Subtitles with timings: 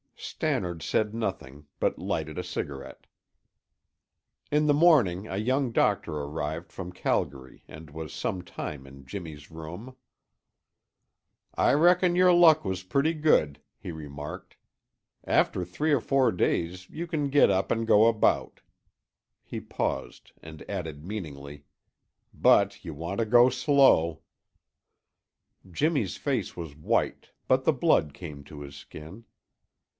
[0.15, 3.05] Stannard said nothing, but lighted a cigarette.
[4.51, 9.49] In the morning a young doctor arrived from Calgary and was some time in Jimmy's
[9.51, 9.95] room.
[11.55, 14.57] "I reckon your luck was pretty good," he remarked.
[15.23, 18.61] "After three or four days you can get up and go about"
[19.43, 21.65] He paused and added meaningly:
[22.33, 24.21] "But you want to go slow."
[25.69, 29.25] Jimmy's face was white, but the blood came to his skin.